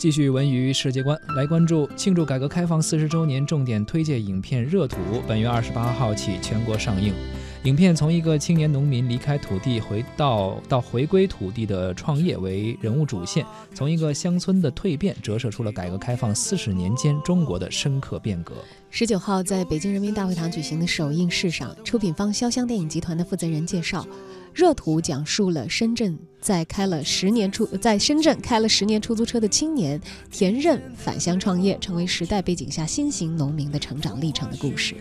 [0.00, 4.96] 继续文娱世界观，来关注庆祝改革开放四十周年重点推介影片《热土》，
[5.28, 7.12] 本月二十八号起全国上映。
[7.64, 13.44] 影片从一个青年农民离开土地，回到到回归土地的创业为人物主线，
[13.74, 18.54] 从一个乡村的蜕变，折射出了改革开放四十年间中国的深刻变革。
[18.88, 24.00] 十九号在北京人民大会堂举行的首映式上，出品方潇湘电影集团的负责人介绍，
[24.54, 34.94] 《热土》讲述了深圳在开了十年出在深圳开了十年出租车的青年田任返乡创业，成为时代背景下新型农民的成长历程的故事。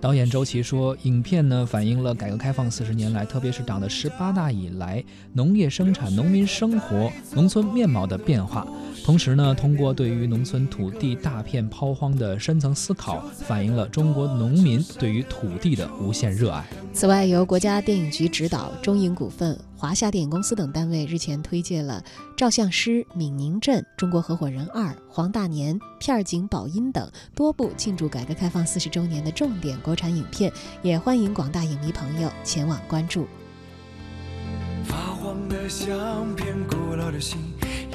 [0.00, 5.02] 导演周琦说：“影片呢反映了改革开放四十年来，特别是党的十八大以来，
[5.32, 8.66] 农业生产、农民生活、农村面貌的变化。
[9.04, 19.58] 同时呢，通过对于农村土地大片抛荒的深层思考，反映了中国农民对于土地的无限热爱。”此外，由国家电影局指导，中影股份。
[19.74, 22.00] 华夏电影公司等单位日前推介了
[22.36, 33.26] 《照相师》《闽宁镇》《中国合伙人二》《黄大年》《片儿警宝音》等多部庆祝改革开放四十周年的重点国产影片，也欢迎广大影迷朋友前往关注。
[34.84, 37.40] 发黄的相片，古老的信，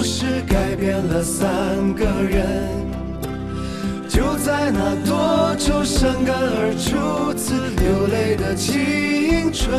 [0.00, 2.66] 故事，改变了三个人。
[4.08, 9.78] 就在那多愁善感而初次流泪的青春。